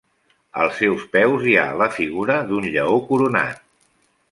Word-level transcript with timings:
Als 0.61 0.77
seus 0.79 1.03
peus 1.15 1.45
hi 1.51 1.53
ha 1.63 1.67
la 1.83 1.89
figura 1.99 2.39
d'un 2.49 2.65
lleó 2.77 2.99
coronat. 3.13 3.65